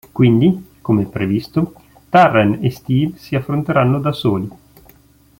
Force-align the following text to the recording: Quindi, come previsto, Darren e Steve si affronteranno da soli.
Quindi, 0.11 0.69
come 0.81 1.05
previsto, 1.05 1.73
Darren 2.09 2.57
e 2.59 2.71
Steve 2.71 3.17
si 3.19 3.35
affronteranno 3.35 3.99
da 3.99 4.11
soli. 4.11 4.49